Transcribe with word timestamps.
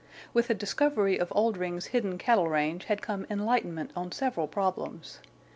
With 0.33 0.47
the 0.47 0.55
discovery 0.55 1.19
of 1.19 1.31
Oldring's 1.35 1.85
hidden 1.93 2.17
cattle 2.17 2.47
range 2.49 2.85
had 2.85 3.03
come 3.03 3.27
enlightenment 3.29 3.91
on 3.95 4.11
several 4.11 4.47
problems. 4.47 5.19